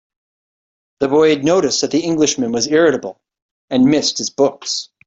The 1.01 1.07
boy 1.07 1.29
had 1.29 1.43
noticed 1.43 1.81
that 1.81 1.91
the 1.91 1.99
Englishman 1.99 2.51
was 2.51 2.65
irritable, 2.67 3.21
and 3.69 3.85
missed 3.85 4.17
his 4.17 4.31
books. 4.31 4.89